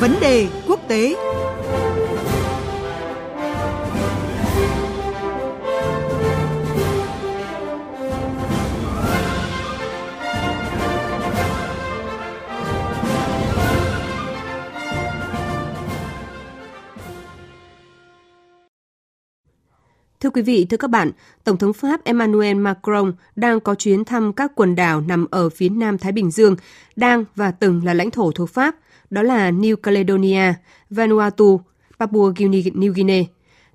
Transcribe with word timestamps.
Vấn 0.00 0.14
đề 0.20 0.48
quốc 0.68 0.80
tế. 0.88 1.14
Thưa 20.20 20.30
quý 20.30 20.42
vị, 20.42 20.66
thưa 20.70 20.76
các 20.76 20.90
bạn, 20.90 21.10
Tổng 21.44 21.56
thống 21.56 21.72
Pháp 21.72 22.04
Emmanuel 22.04 22.56
Macron 22.56 23.12
đang 23.36 23.60
có 23.60 23.74
chuyến 23.74 24.04
thăm 24.04 24.32
các 24.32 24.52
quần 24.54 24.74
đảo 24.74 25.00
nằm 25.00 25.26
ở 25.30 25.48
phía 25.48 25.68
nam 25.68 25.98
Thái 25.98 26.12
Bình 26.12 26.30
Dương, 26.30 26.56
đang 26.96 27.24
và 27.36 27.50
từng 27.50 27.84
là 27.84 27.94
lãnh 27.94 28.10
thổ 28.10 28.30
thuộc 28.30 28.50
Pháp, 28.50 28.76
đó 29.10 29.22
là 29.22 29.50
New 29.50 29.76
Caledonia, 29.76 30.52
Vanuatu, 30.90 31.60
Papua 31.98 32.32
New 32.32 32.92
Guinea. 32.92 33.22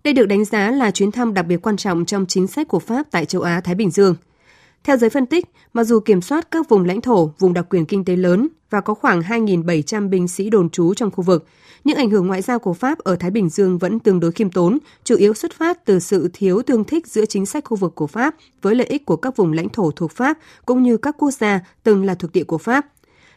Đây 0.03 0.13
được 0.13 0.25
đánh 0.25 0.45
giá 0.45 0.71
là 0.71 0.91
chuyến 0.91 1.11
thăm 1.11 1.33
đặc 1.33 1.45
biệt 1.47 1.57
quan 1.57 1.77
trọng 1.77 2.05
trong 2.05 2.25
chính 2.25 2.47
sách 2.47 2.67
của 2.67 2.79
Pháp 2.79 3.07
tại 3.11 3.25
châu 3.25 3.41
Á 3.41 3.61
Thái 3.61 3.75
Bình 3.75 3.91
Dương. 3.91 4.15
Theo 4.83 4.97
giới 4.97 5.09
phân 5.09 5.25
tích, 5.25 5.45
mặc 5.73 5.83
dù 5.83 5.99
kiểm 5.99 6.21
soát 6.21 6.51
các 6.51 6.69
vùng 6.69 6.85
lãnh 6.85 7.01
thổ, 7.01 7.33
vùng 7.39 7.53
đặc 7.53 7.65
quyền 7.69 7.85
kinh 7.85 8.05
tế 8.05 8.15
lớn 8.15 8.47
và 8.69 8.81
có 8.81 8.93
khoảng 8.93 9.21
2.700 9.21 10.09
binh 10.09 10.27
sĩ 10.27 10.49
đồn 10.49 10.69
trú 10.69 10.93
trong 10.93 11.11
khu 11.11 11.23
vực, 11.23 11.45
những 11.83 11.97
ảnh 11.97 12.09
hưởng 12.09 12.27
ngoại 12.27 12.41
giao 12.41 12.59
của 12.59 12.73
Pháp 12.73 12.99
ở 12.99 13.15
Thái 13.15 13.31
Bình 13.31 13.49
Dương 13.49 13.77
vẫn 13.77 13.99
tương 13.99 14.19
đối 14.19 14.31
khiêm 14.31 14.49
tốn, 14.49 14.77
chủ 15.03 15.15
yếu 15.15 15.33
xuất 15.33 15.53
phát 15.53 15.85
từ 15.85 15.99
sự 15.99 16.29
thiếu 16.33 16.61
tương 16.61 16.83
thích 16.83 17.07
giữa 17.07 17.25
chính 17.25 17.45
sách 17.45 17.65
khu 17.65 17.77
vực 17.77 17.95
của 17.95 18.07
Pháp 18.07 18.35
với 18.61 18.75
lợi 18.75 18.87
ích 18.87 19.05
của 19.05 19.15
các 19.15 19.35
vùng 19.35 19.53
lãnh 19.53 19.69
thổ 19.69 19.91
thuộc 19.91 20.11
Pháp 20.11 20.37
cũng 20.65 20.83
như 20.83 20.97
các 20.97 21.15
quốc 21.17 21.31
gia 21.31 21.59
từng 21.83 22.05
là 22.05 22.15
thuộc 22.15 22.31
địa 22.31 22.43
của 22.43 22.57
Pháp. 22.57 22.85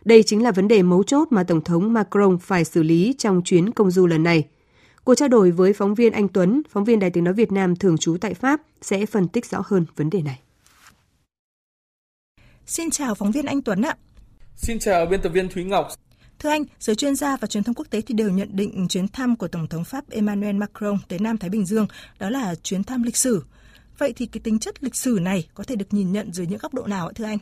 Đây 0.05 0.23
chính 0.23 0.43
là 0.43 0.53
vấn 0.53 0.69
đề 0.69 0.83
mấu 0.83 1.03
chốt 1.03 1.29
mà 1.31 1.45
Tổng 1.45 1.65
thống 1.65 1.93
Macron 1.93 2.39
phải 2.39 2.65
xử 2.65 2.83
lý 2.83 3.15
trong 3.19 3.43
chuyến 3.45 3.73
công 3.73 3.91
du 3.91 4.07
lần 4.07 4.23
này. 4.23 4.45
Cuộc 5.05 5.15
trao 5.15 5.29
đổi 5.29 5.51
với 5.51 5.73
phóng 5.73 5.95
viên 5.95 6.13
Anh 6.13 6.29
Tuấn, 6.29 6.63
phóng 6.71 6.85
viên 6.85 6.99
Đài 6.99 7.11
tiếng 7.11 7.25
nói 7.25 7.35
Việt 7.35 7.53
Nam 7.53 7.77
thường 7.77 7.99
trú 7.99 8.17
tại 8.21 8.35
Pháp 8.35 8.61
sẽ 8.83 9.07
phân 9.07 9.29
tích 9.29 9.47
rõ 9.47 9.63
hơn 9.67 9.87
vấn 9.97 10.11
đề 10.11 10.23
này. 10.23 10.41
Xin 12.67 12.91
chào 12.91 13.15
phóng 13.15 13.31
viên 13.31 13.47
Anh 13.47 13.63
Tuấn 13.63 13.83
ạ. 13.83 13.97
Xin 14.57 14.79
chào 14.79 15.07
biên 15.07 15.21
tập 15.23 15.29
viên 15.29 15.49
Thúy 15.49 15.65
Ngọc. 15.65 15.89
Thưa 16.39 16.51
anh, 16.51 16.65
giới 16.79 16.97
chuyên 16.97 17.17
gia 17.17 17.37
và 17.37 17.47
truyền 17.47 17.65
thông 17.65 17.75
quốc 17.75 17.87
tế 17.91 18.01
thì 18.01 18.15
đều 18.15 18.31
nhận 18.31 18.49
định 18.53 18.89
chuyến 18.89 19.09
thăm 19.09 19.37
của 19.37 19.49
Tổng 19.49 19.67
thống 19.67 19.85
Pháp 19.85 20.11
Emmanuel 20.11 20.57
Macron 20.57 20.99
tới 21.09 21.19
Nam 21.19 21.39
Thái 21.39 21.51
Bình 21.51 21.67
Dương 21.67 21.87
đó 22.19 22.31
là 22.31 22.55
chuyến 22.55 22.85
thăm 22.85 23.03
lịch 23.03 23.17
sử. 23.17 23.45
Vậy 23.99 24.13
thì 24.17 24.27
cái 24.27 24.41
tính 24.41 24.59
chất 24.59 24.85
lịch 24.85 24.97
sử 24.97 25.19
này 25.23 25.49
có 25.55 25.65
thể 25.65 25.77
được 25.77 25.87
nhìn 25.91 26.13
nhận 26.13 26.33
dưới 26.33 26.47
những 26.47 26.59
góc 26.59 26.75
độ 26.75 26.87
nào 26.87 27.07
ạ 27.07 27.13
thưa 27.15 27.25
anh? 27.25 27.39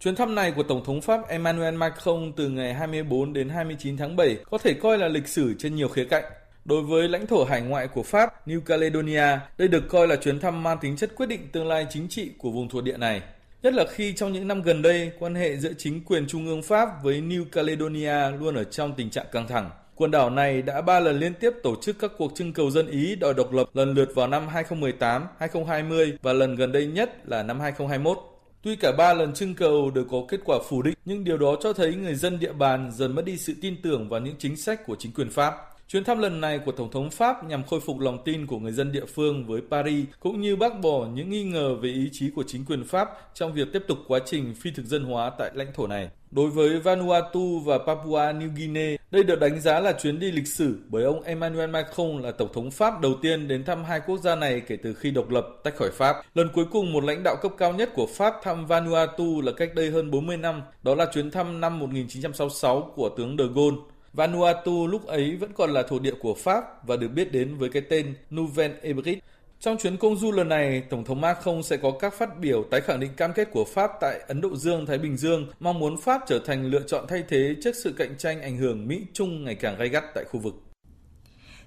Chuyến 0.00 0.16
thăm 0.16 0.34
này 0.34 0.52
của 0.56 0.62
Tổng 0.62 0.84
thống 0.84 1.00
Pháp 1.00 1.28
Emmanuel 1.28 1.74
Macron 1.74 2.32
từ 2.36 2.48
ngày 2.48 2.74
24 2.74 3.32
đến 3.32 3.48
29 3.48 3.96
tháng 3.96 4.16
7 4.16 4.36
có 4.50 4.58
thể 4.58 4.74
coi 4.74 4.98
là 4.98 5.08
lịch 5.08 5.28
sử 5.28 5.54
trên 5.58 5.74
nhiều 5.74 5.88
khía 5.88 6.04
cạnh. 6.04 6.24
Đối 6.64 6.82
với 6.82 7.08
lãnh 7.08 7.26
thổ 7.26 7.44
hải 7.44 7.62
ngoại 7.62 7.88
của 7.88 8.02
Pháp, 8.02 8.48
New 8.48 8.60
Caledonia, 8.60 9.38
đây 9.58 9.68
được 9.68 9.88
coi 9.88 10.08
là 10.08 10.16
chuyến 10.16 10.40
thăm 10.40 10.62
mang 10.62 10.78
tính 10.80 10.96
chất 10.96 11.10
quyết 11.16 11.26
định 11.26 11.48
tương 11.52 11.66
lai 11.66 11.86
chính 11.90 12.08
trị 12.08 12.30
của 12.38 12.50
vùng 12.50 12.68
thuộc 12.68 12.84
địa 12.84 12.96
này. 12.96 13.22
Nhất 13.62 13.74
là 13.74 13.84
khi 13.90 14.12
trong 14.12 14.32
những 14.32 14.48
năm 14.48 14.62
gần 14.62 14.82
đây, 14.82 15.10
quan 15.18 15.34
hệ 15.34 15.56
giữa 15.56 15.72
chính 15.78 16.04
quyền 16.04 16.26
trung 16.26 16.46
ương 16.46 16.62
Pháp 16.62 16.88
với 17.02 17.20
New 17.20 17.44
Caledonia 17.44 18.30
luôn 18.40 18.54
ở 18.54 18.64
trong 18.64 18.94
tình 18.96 19.10
trạng 19.10 19.26
căng 19.32 19.48
thẳng. 19.48 19.70
Quần 19.94 20.10
đảo 20.10 20.30
này 20.30 20.62
đã 20.62 20.80
ba 20.80 21.00
lần 21.00 21.18
liên 21.18 21.34
tiếp 21.34 21.50
tổ 21.62 21.76
chức 21.82 21.96
các 21.98 22.10
cuộc 22.18 22.32
trưng 22.34 22.52
cầu 22.52 22.70
dân 22.70 22.86
Ý 22.86 23.16
đòi 23.16 23.34
độc 23.34 23.52
lập 23.52 23.66
lần 23.74 23.94
lượt 23.94 24.08
vào 24.14 24.28
năm 24.28 24.48
2018, 24.48 25.26
2020 25.38 26.18
và 26.22 26.32
lần 26.32 26.56
gần 26.56 26.72
đây 26.72 26.86
nhất 26.86 27.28
là 27.28 27.42
năm 27.42 27.60
2021. 27.60 28.33
Tuy 28.64 28.76
cả 28.76 28.92
ba 28.92 29.14
lần 29.14 29.34
trưng 29.34 29.54
cầu 29.54 29.90
đều 29.90 30.04
có 30.10 30.18
kết 30.28 30.40
quả 30.44 30.58
phủ 30.68 30.82
định, 30.82 30.94
nhưng 31.04 31.24
điều 31.24 31.38
đó 31.38 31.56
cho 31.62 31.72
thấy 31.72 31.94
người 31.94 32.14
dân 32.14 32.38
địa 32.38 32.52
bàn 32.52 32.90
dần 32.94 33.14
mất 33.14 33.24
đi 33.24 33.36
sự 33.36 33.54
tin 33.62 33.82
tưởng 33.82 34.08
vào 34.08 34.20
những 34.20 34.34
chính 34.38 34.56
sách 34.56 34.86
của 34.86 34.96
chính 34.98 35.12
quyền 35.12 35.30
Pháp. 35.30 35.54
Chuyến 35.94 36.04
thăm 36.04 36.18
lần 36.18 36.40
này 36.40 36.58
của 36.58 36.72
Tổng 36.72 36.90
thống 36.90 37.10
Pháp 37.10 37.44
nhằm 37.44 37.62
khôi 37.62 37.80
phục 37.80 37.98
lòng 37.98 38.18
tin 38.24 38.46
của 38.46 38.58
người 38.58 38.72
dân 38.72 38.92
địa 38.92 39.04
phương 39.04 39.46
với 39.46 39.60
Paris, 39.70 40.06
cũng 40.20 40.40
như 40.40 40.56
bác 40.56 40.80
bỏ 40.80 41.06
những 41.14 41.30
nghi 41.30 41.44
ngờ 41.44 41.74
về 41.74 41.88
ý 41.88 42.08
chí 42.12 42.30
của 42.36 42.44
chính 42.46 42.64
quyền 42.64 42.84
Pháp 42.84 43.08
trong 43.34 43.52
việc 43.52 43.68
tiếp 43.72 43.82
tục 43.88 43.98
quá 44.08 44.18
trình 44.26 44.54
phi 44.54 44.70
thực 44.70 44.86
dân 44.86 45.04
hóa 45.04 45.30
tại 45.38 45.50
lãnh 45.54 45.72
thổ 45.74 45.86
này. 45.86 46.10
Đối 46.30 46.50
với 46.50 46.80
Vanuatu 46.80 47.58
và 47.58 47.78
Papua 47.78 48.18
New 48.18 48.48
Guinea, 48.56 48.96
đây 49.10 49.22
được 49.22 49.40
đánh 49.40 49.60
giá 49.60 49.80
là 49.80 49.92
chuyến 49.92 50.18
đi 50.18 50.30
lịch 50.30 50.48
sử 50.48 50.78
bởi 50.88 51.04
ông 51.04 51.22
Emmanuel 51.22 51.70
Macron 51.70 52.22
là 52.22 52.32
Tổng 52.32 52.52
thống 52.52 52.70
Pháp 52.70 53.00
đầu 53.00 53.14
tiên 53.22 53.48
đến 53.48 53.64
thăm 53.64 53.84
hai 53.84 54.00
quốc 54.06 54.20
gia 54.20 54.34
này 54.34 54.60
kể 54.60 54.76
từ 54.82 54.94
khi 54.94 55.10
độc 55.10 55.30
lập 55.30 55.46
tách 55.64 55.76
khỏi 55.76 55.90
Pháp. 55.90 56.16
Lần 56.34 56.48
cuối 56.54 56.64
cùng 56.72 56.92
một 56.92 57.04
lãnh 57.04 57.22
đạo 57.24 57.36
cấp 57.42 57.52
cao 57.58 57.72
nhất 57.72 57.90
của 57.94 58.06
Pháp 58.06 58.34
thăm 58.42 58.66
Vanuatu 58.66 59.40
là 59.40 59.52
cách 59.52 59.74
đây 59.74 59.90
hơn 59.90 60.10
40 60.10 60.36
năm, 60.36 60.62
đó 60.82 60.94
là 60.94 61.06
chuyến 61.14 61.30
thăm 61.30 61.60
năm 61.60 61.78
1966 61.78 62.92
của 62.96 63.08
tướng 63.08 63.36
de 63.38 63.44
Gaulle. 63.54 63.93
Vanuatu 64.14 64.86
lúc 64.86 65.06
ấy 65.06 65.36
vẫn 65.36 65.52
còn 65.54 65.70
là 65.70 65.82
thổ 65.82 65.98
địa 65.98 66.14
của 66.20 66.34
Pháp 66.34 66.86
và 66.86 66.96
được 66.96 67.08
biết 67.08 67.32
đến 67.32 67.56
với 67.56 67.68
cái 67.68 67.82
tên 67.90 68.14
Nouvelle 68.34 68.74
Hébride. 68.82 69.20
Trong 69.60 69.76
chuyến 69.78 69.96
công 69.96 70.16
du 70.16 70.32
lần 70.32 70.48
này, 70.48 70.82
Tổng 70.90 71.04
thống 71.04 71.20
Macron 71.20 71.62
sẽ 71.62 71.76
có 71.76 71.90
các 72.00 72.14
phát 72.14 72.38
biểu 72.38 72.64
tái 72.70 72.80
khẳng 72.80 73.00
định 73.00 73.10
cam 73.16 73.32
kết 73.32 73.48
của 73.52 73.64
Pháp 73.64 73.90
tại 74.00 74.20
Ấn 74.28 74.40
Độ 74.40 74.56
Dương, 74.56 74.86
Thái 74.86 74.98
Bình 74.98 75.16
Dương, 75.16 75.46
mong 75.60 75.78
muốn 75.78 76.00
Pháp 76.00 76.22
trở 76.26 76.38
thành 76.46 76.64
lựa 76.64 76.82
chọn 76.86 77.04
thay 77.08 77.24
thế 77.28 77.56
trước 77.62 77.74
sự 77.84 77.94
cạnh 77.98 78.14
tranh 78.18 78.42
ảnh 78.42 78.56
hưởng 78.56 78.88
Mỹ-Trung 78.88 79.44
ngày 79.44 79.54
càng 79.54 79.78
gay 79.78 79.88
gắt 79.88 80.04
tại 80.14 80.24
khu 80.30 80.40
vực. 80.40 80.54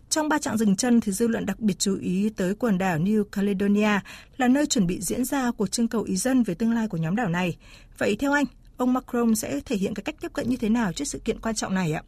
Trong 0.10 0.30
ba 0.30 0.40
trạng 0.40 0.58
dừng 0.58 0.76
chân 0.76 1.02
thì 1.02 1.12
dư 1.12 1.28
luận 1.28 1.46
đặc 1.46 1.60
biệt 1.60 1.80
chú 1.80 1.98
ý 2.02 2.30
tới 2.38 2.56
quần 2.56 2.78
đảo 2.78 2.98
New 2.98 3.24
Caledonia 3.24 4.00
là 4.38 4.48
nơi 4.48 4.66
chuẩn 4.66 4.88
bị 4.88 5.02
diễn 5.02 5.26
ra 5.26 5.52
cuộc 5.58 5.68
trưng 5.68 5.88
cầu 5.88 6.04
ý 6.04 6.16
dân 6.16 6.44
về 6.44 6.54
tương 6.54 6.74
lai 6.74 6.88
của 6.88 6.98
nhóm 6.98 7.16
đảo 7.16 7.30
này. 7.30 7.58
Vậy 7.98 8.16
theo 8.20 8.32
anh, 8.32 8.46
ông 8.78 8.94
Macron 8.94 9.36
sẽ 9.36 9.60
thể 9.66 9.76
hiện 9.76 9.94
cái 9.94 10.04
cách 10.04 10.16
tiếp 10.22 10.34
cận 10.34 10.50
như 10.50 10.58
thế 10.58 10.70
nào 10.70 10.94
trước 10.94 11.06
sự 11.06 11.20
kiện 11.20 11.40
quan 11.40 11.56
trọng 11.56 11.76
này 11.76 11.94
ạ? 11.94 12.04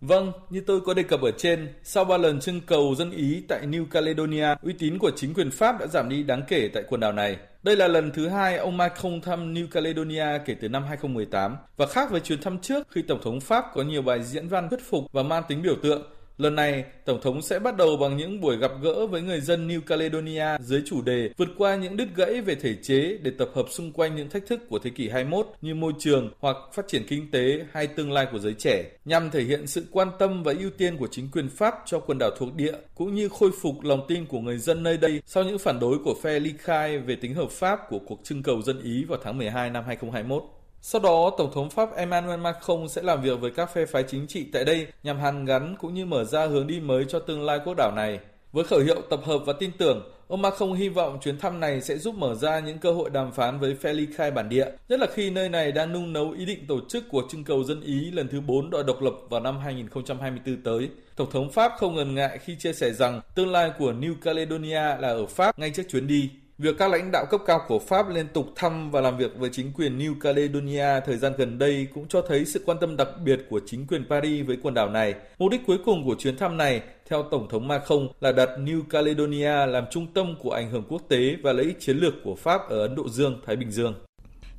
Vâng, 0.00 0.32
như 0.50 0.60
tôi 0.66 0.80
có 0.80 0.94
đề 0.94 1.02
cập 1.02 1.20
ở 1.22 1.30
trên, 1.30 1.68
sau 1.82 2.04
ba 2.04 2.16
lần 2.16 2.40
trưng 2.40 2.60
cầu 2.60 2.94
dân 2.98 3.10
Ý 3.10 3.42
tại 3.48 3.66
New 3.66 3.86
Caledonia, 3.86 4.46
uy 4.62 4.72
tín 4.72 4.98
của 4.98 5.10
chính 5.16 5.34
quyền 5.34 5.50
Pháp 5.50 5.80
đã 5.80 5.86
giảm 5.86 6.08
đi 6.08 6.22
đáng 6.22 6.42
kể 6.48 6.70
tại 6.74 6.82
quần 6.88 7.00
đảo 7.00 7.12
này. 7.12 7.36
Đây 7.62 7.76
là 7.76 7.88
lần 7.88 8.10
thứ 8.10 8.28
hai 8.28 8.56
ông 8.56 8.76
Macron 8.76 9.20
thăm 9.20 9.54
New 9.54 9.66
Caledonia 9.66 10.26
kể 10.46 10.54
từ 10.60 10.68
năm 10.68 10.84
2018 10.84 11.56
và 11.76 11.86
khác 11.86 12.10
với 12.10 12.20
chuyến 12.20 12.40
thăm 12.40 12.58
trước 12.58 12.86
khi 12.90 13.02
Tổng 13.02 13.22
thống 13.22 13.40
Pháp 13.40 13.64
có 13.74 13.82
nhiều 13.82 14.02
bài 14.02 14.22
diễn 14.22 14.48
văn 14.48 14.68
thuyết 14.68 14.80
phục 14.90 15.04
và 15.12 15.22
mang 15.22 15.42
tính 15.48 15.62
biểu 15.62 15.76
tượng, 15.82 16.02
Lần 16.40 16.54
này, 16.54 16.84
Tổng 17.04 17.20
thống 17.22 17.42
sẽ 17.42 17.58
bắt 17.58 17.76
đầu 17.76 17.96
bằng 17.96 18.16
những 18.16 18.40
buổi 18.40 18.56
gặp 18.56 18.70
gỡ 18.82 19.06
với 19.06 19.22
người 19.22 19.40
dân 19.40 19.68
New 19.68 19.80
Caledonia 19.80 20.58
dưới 20.60 20.82
chủ 20.86 21.02
đề 21.02 21.30
vượt 21.36 21.48
qua 21.58 21.76
những 21.76 21.96
đứt 21.96 22.08
gãy 22.16 22.40
về 22.40 22.54
thể 22.54 22.74
chế 22.82 23.18
để 23.22 23.30
tập 23.38 23.50
hợp 23.54 23.66
xung 23.70 23.92
quanh 23.92 24.16
những 24.16 24.30
thách 24.30 24.46
thức 24.46 24.60
của 24.68 24.78
thế 24.78 24.90
kỷ 24.90 25.08
21 25.08 25.46
như 25.60 25.74
môi 25.74 25.92
trường 25.98 26.30
hoặc 26.40 26.56
phát 26.72 26.88
triển 26.88 27.06
kinh 27.08 27.30
tế 27.30 27.64
hay 27.72 27.86
tương 27.86 28.12
lai 28.12 28.26
của 28.32 28.38
giới 28.38 28.54
trẻ, 28.54 28.84
nhằm 29.04 29.30
thể 29.30 29.42
hiện 29.42 29.66
sự 29.66 29.84
quan 29.90 30.08
tâm 30.18 30.42
và 30.42 30.54
ưu 30.58 30.70
tiên 30.70 30.96
của 30.96 31.08
chính 31.10 31.28
quyền 31.30 31.48
Pháp 31.48 31.74
cho 31.86 32.00
quần 32.00 32.18
đảo 32.18 32.30
thuộc 32.38 32.54
địa, 32.54 32.74
cũng 32.94 33.14
như 33.14 33.28
khôi 33.28 33.50
phục 33.62 33.82
lòng 33.82 34.04
tin 34.08 34.26
của 34.26 34.40
người 34.40 34.58
dân 34.58 34.82
nơi 34.82 34.96
đây 34.96 35.22
sau 35.26 35.44
những 35.44 35.58
phản 35.58 35.80
đối 35.80 35.98
của 35.98 36.14
phe 36.22 36.40
ly 36.40 36.52
khai 36.58 36.98
về 36.98 37.16
tính 37.16 37.34
hợp 37.34 37.50
pháp 37.50 37.80
của 37.88 37.98
cuộc 37.98 38.20
trưng 38.24 38.42
cầu 38.42 38.62
dân 38.62 38.82
Ý 38.82 39.04
vào 39.04 39.18
tháng 39.22 39.38
12 39.38 39.70
năm 39.70 39.84
2021. 39.86 40.59
Sau 40.82 41.00
đó, 41.00 41.30
Tổng 41.38 41.52
thống 41.54 41.70
Pháp 41.70 41.96
Emmanuel 41.96 42.40
Macron 42.40 42.88
sẽ 42.88 43.02
làm 43.02 43.22
việc 43.22 43.40
với 43.40 43.50
các 43.50 43.74
phe 43.74 43.86
phái 43.86 44.02
chính 44.02 44.26
trị 44.26 44.46
tại 44.52 44.64
đây 44.64 44.86
nhằm 45.02 45.18
hàn 45.18 45.44
gắn 45.44 45.76
cũng 45.80 45.94
như 45.94 46.06
mở 46.06 46.24
ra 46.24 46.46
hướng 46.46 46.66
đi 46.66 46.80
mới 46.80 47.04
cho 47.08 47.18
tương 47.18 47.42
lai 47.42 47.60
quốc 47.64 47.74
đảo 47.76 47.92
này. 47.96 48.18
Với 48.52 48.64
khẩu 48.64 48.80
hiệu 48.80 49.02
tập 49.10 49.20
hợp 49.24 49.38
và 49.46 49.52
tin 49.52 49.70
tưởng, 49.78 50.12
ông 50.28 50.42
Macron 50.42 50.72
hy 50.72 50.88
vọng 50.88 51.18
chuyến 51.22 51.38
thăm 51.38 51.60
này 51.60 51.80
sẽ 51.80 51.98
giúp 51.98 52.14
mở 52.14 52.34
ra 52.34 52.60
những 52.60 52.78
cơ 52.78 52.92
hội 52.92 53.10
đàm 53.10 53.32
phán 53.32 53.60
với 53.60 53.74
phe 53.74 53.92
ly 53.92 54.06
khai 54.16 54.30
bản 54.30 54.48
địa, 54.48 54.66
nhất 54.88 55.00
là 55.00 55.06
khi 55.14 55.30
nơi 55.30 55.48
này 55.48 55.72
đang 55.72 55.92
nung 55.92 56.12
nấu 56.12 56.30
ý 56.30 56.44
định 56.44 56.66
tổ 56.66 56.80
chức 56.88 57.04
cuộc 57.10 57.24
trưng 57.30 57.44
cầu 57.44 57.64
dân 57.64 57.80
Ý 57.80 58.10
lần 58.10 58.28
thứ 58.28 58.40
4 58.40 58.70
đòi 58.70 58.84
độc 58.84 59.02
lập 59.02 59.14
vào 59.30 59.40
năm 59.40 59.58
2024 59.58 60.62
tới. 60.62 60.88
Tổng 61.16 61.30
thống 61.30 61.50
Pháp 61.50 61.72
không 61.78 61.94
ngần 61.94 62.14
ngại 62.14 62.38
khi 62.38 62.56
chia 62.58 62.72
sẻ 62.72 62.92
rằng 62.92 63.20
tương 63.34 63.52
lai 63.52 63.72
của 63.78 63.92
New 63.92 64.14
Caledonia 64.22 64.96
là 64.98 65.08
ở 65.08 65.26
Pháp 65.26 65.58
ngay 65.58 65.70
trước 65.70 65.84
chuyến 65.90 66.06
đi. 66.06 66.30
Việc 66.62 66.78
các 66.78 66.90
lãnh 66.90 67.10
đạo 67.12 67.26
cấp 67.30 67.40
cao 67.46 67.60
của 67.68 67.78
Pháp 67.78 68.08
liên 68.08 68.26
tục 68.28 68.46
thăm 68.56 68.90
và 68.90 69.00
làm 69.00 69.16
việc 69.16 69.36
với 69.38 69.50
chính 69.52 69.72
quyền 69.72 69.98
New 69.98 70.14
Caledonia 70.20 71.00
thời 71.06 71.16
gian 71.16 71.32
gần 71.38 71.58
đây 71.58 71.86
cũng 71.94 72.08
cho 72.08 72.22
thấy 72.22 72.44
sự 72.44 72.62
quan 72.66 72.78
tâm 72.80 72.96
đặc 72.96 73.08
biệt 73.24 73.40
của 73.50 73.60
chính 73.66 73.86
quyền 73.86 74.04
Paris 74.08 74.46
với 74.46 74.56
quần 74.62 74.74
đảo 74.74 74.90
này. 74.90 75.14
Mục 75.38 75.50
đích 75.50 75.60
cuối 75.66 75.78
cùng 75.84 76.06
của 76.06 76.14
chuyến 76.18 76.36
thăm 76.36 76.56
này, 76.56 76.82
theo 77.08 77.22
Tổng 77.22 77.48
thống 77.48 77.68
Macron, 77.68 78.08
là 78.20 78.32
đặt 78.32 78.48
New 78.58 78.82
Caledonia 78.90 79.66
làm 79.66 79.84
trung 79.90 80.06
tâm 80.14 80.34
của 80.38 80.50
ảnh 80.50 80.70
hưởng 80.70 80.84
quốc 80.88 81.02
tế 81.08 81.36
và 81.42 81.52
lợi 81.52 81.64
ích 81.66 81.80
chiến 81.80 81.96
lược 81.96 82.14
của 82.24 82.34
Pháp 82.34 82.68
ở 82.68 82.80
Ấn 82.80 82.94
Độ 82.94 83.08
Dương, 83.08 83.40
Thái 83.46 83.56
Bình 83.56 83.70
Dương. 83.70 83.94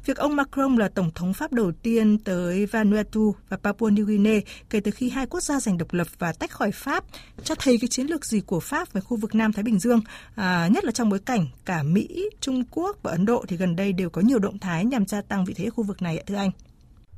Việc 0.06 0.18
ông 0.18 0.36
Macron 0.36 0.76
là 0.76 0.88
tổng 0.88 1.12
thống 1.16 1.34
Pháp 1.34 1.54
đầu 1.54 1.72
tiên 1.84 2.18
tới 2.18 2.66
Vanuatu 2.66 3.36
và 3.50 3.58
Papua 3.58 3.90
New 3.90 4.06
Guinea 4.06 4.40
kể 4.70 4.80
từ 4.80 4.92
khi 4.92 5.10
hai 5.10 5.28
quốc 5.28 5.44
gia 5.44 5.60
giành 5.60 5.78
độc 5.78 5.94
lập 5.94 6.08
và 6.20 6.34
tách 6.34 6.52
khỏi 6.52 6.72
Pháp 6.72 7.04
cho 7.44 7.56
thấy 7.56 7.78
cái 7.82 7.88
chiến 7.88 8.08
lược 8.08 8.26
gì 8.26 8.42
của 8.42 8.60
Pháp 8.60 8.94
về 8.94 9.02
khu 9.02 9.18
vực 9.18 9.36
Nam 9.36 9.54
Thái 9.54 9.64
Bình 9.64 9.80
Dương, 9.80 10.02
à, 10.36 10.70
nhất 10.72 10.86
là 10.86 10.92
trong 10.92 11.10
bối 11.10 11.20
cảnh 11.26 11.48
cả 11.66 11.84
Mỹ, 11.84 12.30
Trung 12.40 12.64
Quốc 12.72 12.98
và 13.04 13.12
Ấn 13.12 13.26
Độ 13.26 13.46
thì 13.48 13.58
gần 13.58 13.76
đây 13.76 13.94
đều 13.94 14.10
có 14.10 14.22
nhiều 14.22 14.40
động 14.40 14.60
thái 14.60 14.86
nhằm 14.86 15.06
gia 15.06 15.22
tăng 15.22 15.46
vị 15.46 15.54
thế 15.58 15.70
khu 15.70 15.84
vực 15.84 16.02
này 16.02 16.18
ạ 16.18 16.24
thưa 16.28 16.36
anh. 16.36 16.52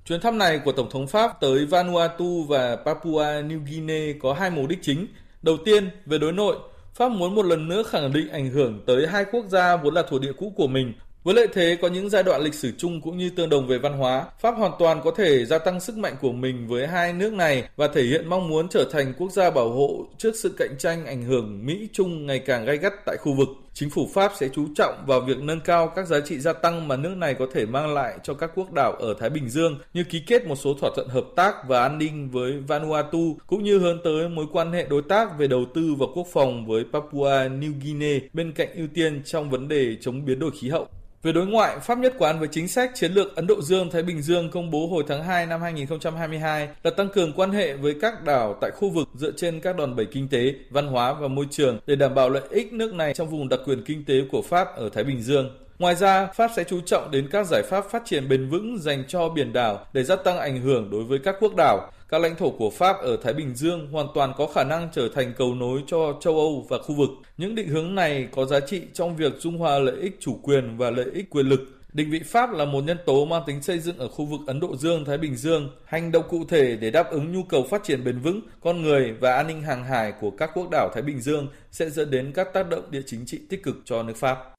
Chuyến 0.05 0.21
thăm 0.21 0.37
này 0.37 0.59
của 0.65 0.71
Tổng 0.71 0.89
thống 0.91 1.07
Pháp 1.07 1.31
tới 1.41 1.65
Vanuatu 1.65 2.43
và 2.43 2.75
Papua 2.75 3.23
New 3.23 3.59
Guinea 3.65 4.13
có 4.21 4.33
hai 4.33 4.49
mục 4.49 4.67
đích 4.69 4.79
chính. 4.81 5.07
Đầu 5.41 5.57
tiên, 5.65 5.89
về 6.05 6.17
đối 6.17 6.33
nội, 6.33 6.55
Pháp 6.93 7.11
muốn 7.11 7.35
một 7.35 7.45
lần 7.45 7.67
nữa 7.67 7.83
khẳng 7.83 8.13
định 8.13 8.29
ảnh 8.29 8.49
hưởng 8.49 8.83
tới 8.87 9.07
hai 9.07 9.25
quốc 9.31 9.45
gia 9.49 9.75
vốn 9.75 9.93
là 9.93 10.03
thuộc 10.09 10.21
địa 10.21 10.33
cũ 10.37 10.53
của 10.55 10.67
mình 10.67 10.93
với 11.23 11.35
lợi 11.35 11.47
thế 11.53 11.77
có 11.81 11.87
những 11.87 12.09
giai 12.09 12.23
đoạn 12.23 12.41
lịch 12.41 12.53
sử 12.53 12.71
chung 12.77 13.01
cũng 13.01 13.17
như 13.17 13.29
tương 13.29 13.49
đồng 13.49 13.67
về 13.67 13.77
văn 13.77 13.93
hóa, 13.93 14.25
Pháp 14.39 14.51
hoàn 14.51 14.71
toàn 14.79 15.01
có 15.03 15.11
thể 15.11 15.45
gia 15.45 15.57
tăng 15.57 15.79
sức 15.79 15.97
mạnh 15.97 16.15
của 16.21 16.31
mình 16.31 16.67
với 16.67 16.87
hai 16.87 17.13
nước 17.13 17.33
này 17.33 17.63
và 17.75 17.87
thể 17.87 18.03
hiện 18.03 18.29
mong 18.29 18.49
muốn 18.49 18.69
trở 18.69 18.89
thành 18.91 19.13
quốc 19.17 19.31
gia 19.31 19.49
bảo 19.49 19.69
hộ 19.69 20.05
trước 20.17 20.35
sự 20.35 20.55
cạnh 20.57 20.75
tranh 20.79 21.05
ảnh 21.05 21.23
hưởng 21.23 21.65
Mỹ-Trung 21.65 22.25
ngày 22.25 22.39
càng 22.39 22.65
gay 22.65 22.77
gắt 22.77 22.93
tại 23.05 23.17
khu 23.19 23.33
vực. 23.33 23.47
Chính 23.73 23.89
phủ 23.89 24.09
Pháp 24.13 24.31
sẽ 24.39 24.49
chú 24.53 24.67
trọng 24.75 25.03
vào 25.07 25.21
việc 25.21 25.37
nâng 25.39 25.59
cao 25.59 25.87
các 25.95 26.07
giá 26.07 26.19
trị 26.19 26.39
gia 26.39 26.53
tăng 26.53 26.87
mà 26.87 26.97
nước 26.97 27.17
này 27.17 27.33
có 27.33 27.47
thể 27.53 27.65
mang 27.65 27.93
lại 27.93 28.17
cho 28.23 28.33
các 28.33 28.51
quốc 28.55 28.73
đảo 28.73 28.91
ở 28.91 29.13
Thái 29.19 29.29
Bình 29.29 29.49
Dương 29.49 29.79
như 29.93 30.03
ký 30.03 30.21
kết 30.27 30.47
một 30.47 30.55
số 30.55 30.73
thỏa 30.73 30.89
thuận 30.95 31.07
hợp 31.09 31.25
tác 31.35 31.55
và 31.67 31.81
an 31.81 31.97
ninh 31.97 32.29
với 32.31 32.51
Vanuatu 32.67 33.37
cũng 33.47 33.63
như 33.63 33.79
hướng 33.79 33.99
tới 34.03 34.29
mối 34.29 34.45
quan 34.51 34.73
hệ 34.73 34.85
đối 34.89 35.01
tác 35.01 35.37
về 35.37 35.47
đầu 35.47 35.65
tư 35.73 35.95
và 35.99 36.05
quốc 36.15 36.27
phòng 36.33 36.65
với 36.65 36.83
Papua 36.93 37.29
New 37.29 37.73
Guinea 37.83 38.19
bên 38.33 38.51
cạnh 38.51 38.69
ưu 38.75 38.87
tiên 38.93 39.21
trong 39.25 39.49
vấn 39.49 39.67
đề 39.67 39.95
chống 40.01 40.25
biến 40.25 40.39
đổi 40.39 40.51
khí 40.61 40.69
hậu. 40.69 40.87
Về 41.23 41.31
đối 41.31 41.47
ngoại, 41.47 41.79
Pháp 41.79 41.97
nhất 41.97 42.13
quán 42.17 42.39
với 42.39 42.47
chính 42.51 42.67
sách 42.67 42.91
chiến 42.95 43.13
lược 43.13 43.35
Ấn 43.35 43.47
Độ 43.47 43.61
Dương-Thái 43.61 44.03
Bình 44.03 44.21
Dương 44.21 44.49
công 44.51 44.71
bố 44.71 44.87
hồi 44.87 45.03
tháng 45.07 45.23
2 45.23 45.45
năm 45.45 45.61
2022 45.61 46.69
là 46.83 46.91
tăng 46.91 47.09
cường 47.09 47.33
quan 47.33 47.51
hệ 47.51 47.73
với 47.73 47.95
các 48.01 48.23
đảo 48.23 48.57
tại 48.61 48.71
khu 48.75 48.89
vực 48.89 49.09
dựa 49.15 49.31
trên 49.31 49.59
các 49.59 49.77
đòn 49.77 49.95
bẩy 49.95 50.05
kinh 50.05 50.27
tế, 50.27 50.53
văn 50.69 50.87
hóa 50.87 51.13
và 51.13 51.27
môi 51.27 51.45
trường 51.51 51.79
để 51.87 51.95
đảm 51.95 52.15
bảo 52.15 52.29
lợi 52.29 52.43
ích 52.49 52.73
nước 52.73 52.93
này 52.93 53.13
trong 53.13 53.29
vùng 53.29 53.49
đặc 53.49 53.59
quyền 53.65 53.83
kinh 53.83 54.05
tế 54.05 54.13
của 54.31 54.41
Pháp 54.41 54.75
ở 54.75 54.89
Thái 54.89 55.03
Bình 55.03 55.21
Dương. 55.21 55.49
Ngoài 55.79 55.95
ra, 55.95 56.27
Pháp 56.27 56.51
sẽ 56.55 56.63
chú 56.63 56.81
trọng 56.81 57.11
đến 57.11 57.27
các 57.31 57.47
giải 57.47 57.63
pháp 57.69 57.85
phát 57.91 58.03
triển 58.05 58.29
bền 58.29 58.49
vững 58.49 58.77
dành 58.79 59.03
cho 59.07 59.29
biển 59.29 59.53
đảo 59.53 59.85
để 59.93 60.03
gia 60.03 60.15
tăng 60.15 60.37
ảnh 60.37 60.61
hưởng 60.61 60.89
đối 60.91 61.03
với 61.03 61.19
các 61.19 61.35
quốc 61.39 61.55
đảo. 61.55 61.91
Các 62.09 62.21
lãnh 62.21 62.35
thổ 62.35 62.49
của 62.49 62.69
Pháp 62.69 62.97
ở 62.97 63.17
Thái 63.23 63.33
Bình 63.33 63.55
Dương 63.55 63.87
hoàn 63.91 64.07
toàn 64.13 64.33
có 64.37 64.47
khả 64.47 64.63
năng 64.63 64.89
trở 64.93 65.09
thành 65.15 65.33
cầu 65.37 65.55
nối 65.55 65.81
cho 65.87 66.13
châu 66.21 66.35
Âu 66.35 66.65
và 66.69 66.77
khu 66.77 66.95
vực. 66.95 67.09
Những 67.37 67.55
định 67.55 67.67
hướng 67.67 67.95
này 67.95 68.27
có 68.31 68.45
giá 68.45 68.59
trị 68.59 68.81
trong 68.93 69.15
việc 69.15 69.33
dung 69.39 69.57
hòa 69.57 69.79
lợi 69.79 69.95
ích 70.01 70.17
chủ 70.19 70.39
quyền 70.43 70.77
và 70.77 70.89
lợi 70.89 71.05
ích 71.13 71.29
quyền 71.29 71.45
lực 71.45 71.59
Định 71.93 72.11
vị 72.11 72.19
Pháp 72.25 72.51
là 72.51 72.65
một 72.65 72.83
nhân 72.83 72.97
tố 73.05 73.25
mang 73.25 73.43
tính 73.47 73.61
xây 73.61 73.79
dựng 73.79 73.97
ở 73.97 74.07
khu 74.07 74.25
vực 74.25 74.39
Ấn 74.47 74.59
Độ 74.59 74.75
Dương-Thái 74.75 75.17
Bình 75.17 75.35
Dương, 75.35 75.69
hành 75.85 76.11
động 76.11 76.25
cụ 76.29 76.45
thể 76.49 76.75
để 76.75 76.91
đáp 76.91 77.09
ứng 77.11 77.31
nhu 77.31 77.43
cầu 77.43 77.67
phát 77.69 77.83
triển 77.83 78.03
bền 78.03 78.19
vững, 78.19 78.41
con 78.61 78.81
người 78.81 79.13
và 79.19 79.35
an 79.35 79.47
ninh 79.47 79.61
hàng 79.61 79.83
hải 79.83 80.11
của 80.21 80.31
các 80.31 80.51
quốc 80.53 80.67
đảo 80.71 80.89
Thái 80.93 81.03
Bình 81.03 81.21
Dương 81.21 81.47
sẽ 81.71 81.89
dẫn 81.89 82.11
đến 82.11 82.31
các 82.35 82.53
tác 82.53 82.69
động 82.69 82.91
địa 82.91 83.01
chính 83.05 83.25
trị 83.25 83.39
tích 83.49 83.63
cực 83.63 83.75
cho 83.85 84.03
nước 84.03 84.17
Pháp. 84.17 84.52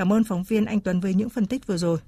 Cảm 0.00 0.12
ơn 0.12 0.24
phóng 0.24 0.42
viên 0.42 0.64
Anh 0.64 0.80
Tuấn 0.80 1.00
với 1.00 1.14
những 1.14 1.28
phân 1.28 1.46
tích 1.46 1.66
vừa 1.66 1.76
rồi. 1.76 1.98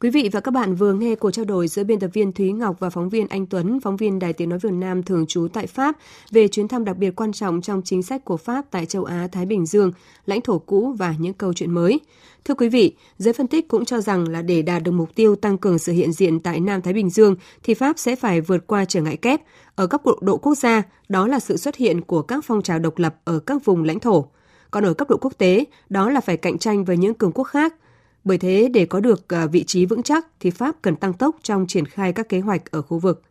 Quý 0.00 0.10
vị 0.10 0.28
và 0.32 0.40
các 0.40 0.50
bạn 0.50 0.74
vừa 0.74 0.92
nghe 0.92 1.14
cuộc 1.14 1.30
trao 1.30 1.44
đổi 1.44 1.68
giữa 1.68 1.84
biên 1.84 2.00
tập 2.00 2.10
viên 2.12 2.32
Thúy 2.32 2.52
Ngọc 2.52 2.76
và 2.80 2.90
phóng 2.90 3.08
viên 3.08 3.28
Anh 3.28 3.46
Tuấn, 3.46 3.80
phóng 3.80 3.96
viên 3.96 4.18
Đài 4.18 4.32
Tiếng 4.32 4.48
Nói 4.48 4.58
Việt 4.58 4.72
Nam 4.72 5.02
thường 5.02 5.26
trú 5.26 5.48
tại 5.52 5.66
Pháp, 5.66 5.96
về 6.30 6.48
chuyến 6.48 6.68
thăm 6.68 6.84
đặc 6.84 6.96
biệt 6.96 7.10
quan 7.16 7.32
trọng 7.32 7.60
trong 7.60 7.82
chính 7.84 8.02
sách 8.02 8.24
của 8.24 8.36
Pháp 8.36 8.64
tại 8.70 8.86
châu 8.86 9.04
Á-Thái 9.04 9.46
Bình 9.46 9.66
Dương, 9.66 9.92
lãnh 10.26 10.40
thổ 10.40 10.58
cũ 10.58 10.94
và 10.98 11.14
những 11.18 11.34
câu 11.34 11.52
chuyện 11.52 11.70
mới. 11.70 12.00
Thưa 12.44 12.54
quý 12.54 12.68
vị, 12.68 12.96
giới 13.18 13.32
phân 13.32 13.46
tích 13.46 13.68
cũng 13.68 13.84
cho 13.84 14.00
rằng 14.00 14.28
là 14.28 14.42
để 14.42 14.62
đạt 14.62 14.82
được 14.82 14.92
mục 14.92 15.14
tiêu 15.14 15.36
tăng 15.36 15.58
cường 15.58 15.78
sự 15.78 15.92
hiện 15.92 16.12
diện 16.12 16.40
tại 16.40 16.60
Nam 16.60 16.82
Thái 16.82 16.92
Bình 16.92 17.10
Dương, 17.10 17.36
thì 17.62 17.74
Pháp 17.74 17.98
sẽ 17.98 18.16
phải 18.16 18.40
vượt 18.40 18.66
qua 18.66 18.84
trở 18.84 19.02
ngại 19.02 19.16
kép. 19.16 19.40
Ở 19.74 19.86
cấp 19.86 20.00
độ 20.20 20.36
quốc 20.36 20.54
gia, 20.54 20.82
đó 21.08 21.26
là 21.26 21.40
sự 21.40 21.56
xuất 21.56 21.76
hiện 21.76 22.00
của 22.00 22.22
các 22.22 22.44
phong 22.44 22.62
trào 22.62 22.78
độc 22.78 22.98
lập 22.98 23.16
ở 23.24 23.38
các 23.38 23.64
vùng 23.64 23.84
lãnh 23.84 24.00
thổ. 24.00 24.28
Còn 24.74 24.84
ở 24.84 24.94
cấp 24.94 25.10
độ 25.10 25.16
quốc 25.20 25.32
tế, 25.38 25.64
đó 25.88 26.10
là 26.10 26.20
phải 26.20 26.36
cạnh 26.36 26.58
tranh 26.58 26.84
với 26.84 26.96
những 26.96 27.14
cường 27.14 27.32
quốc 27.32 27.44
khác, 27.44 27.74
bởi 28.24 28.38
thế, 28.38 28.68
để 28.74 28.86
có 28.86 29.00
được 29.00 29.28
à, 29.28 29.46
vị 29.46 29.64
trí 29.64 29.86
vững 29.86 30.02
chắc 30.02 30.26
thì 30.40 30.50
Pháp 30.50 30.74
cần 30.82 30.96
tăng 30.96 31.12
tốc 31.12 31.36
trong 31.42 31.66
triển 31.66 31.86
khai 31.86 32.12
các 32.12 32.28
kế 32.28 32.40
hoạch 32.40 32.70
ở 32.70 32.82
khu 32.82 32.98
vực. 32.98 33.22